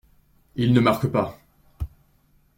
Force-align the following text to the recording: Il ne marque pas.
Il 0.55 0.73
ne 0.73 0.79
marque 0.79 1.05
pas. 1.05 1.37